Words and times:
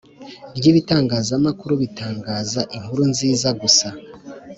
ry 0.57 0.65
ibitangazamakuru 0.71 1.73
bitangaza 1.83 2.61
inkuru 2.75 3.03
nziza 3.11 3.49
gusa 3.61 3.87